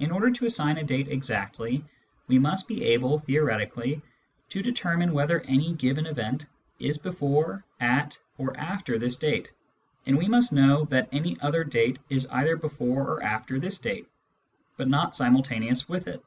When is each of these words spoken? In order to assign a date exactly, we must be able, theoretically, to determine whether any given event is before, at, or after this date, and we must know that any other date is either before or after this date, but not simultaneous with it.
In 0.00 0.10
order 0.10 0.28
to 0.32 0.46
assign 0.46 0.76
a 0.76 0.82
date 0.82 1.06
exactly, 1.06 1.84
we 2.26 2.36
must 2.36 2.66
be 2.66 2.82
able, 2.82 3.20
theoretically, 3.20 4.02
to 4.48 4.60
determine 4.60 5.12
whether 5.12 5.38
any 5.42 5.72
given 5.74 6.04
event 6.04 6.46
is 6.80 6.98
before, 6.98 7.64
at, 7.78 8.18
or 8.38 8.56
after 8.58 8.98
this 8.98 9.14
date, 9.14 9.52
and 10.04 10.18
we 10.18 10.26
must 10.26 10.52
know 10.52 10.84
that 10.86 11.08
any 11.12 11.38
other 11.40 11.62
date 11.62 12.00
is 12.10 12.26
either 12.26 12.56
before 12.56 13.06
or 13.08 13.22
after 13.22 13.60
this 13.60 13.78
date, 13.78 14.08
but 14.76 14.88
not 14.88 15.14
simultaneous 15.14 15.88
with 15.88 16.08
it. 16.08 16.24